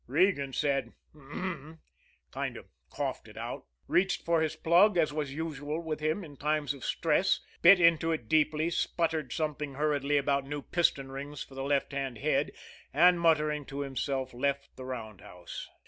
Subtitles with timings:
[0.07, 1.77] Regan said: "H'm!"
[2.31, 6.37] kind of coughed it out, reached for his plug, as was usual with him in
[6.37, 11.53] times of stress, bit into it deeply, sputtered something hurriedly about new piston rings for
[11.53, 12.51] the left hand head,
[12.91, 15.69] and, muttering to himself, left the roundhouse.